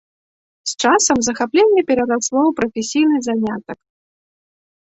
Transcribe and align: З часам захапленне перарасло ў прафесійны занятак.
З 0.69 0.85
часам 0.85 1.17
захапленне 1.27 1.81
перарасло 1.91 2.39
ў 2.47 2.51
прафесійны 2.61 3.17
занятак. 3.29 3.79